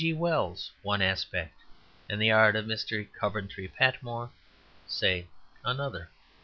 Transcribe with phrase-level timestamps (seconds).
[0.03, 0.13] G.
[0.13, 1.61] Wells one aspect,
[2.09, 3.07] and the art of Mr.
[3.13, 4.31] Coventry Patmore
[4.87, 5.27] (say)
[5.63, 6.09] another.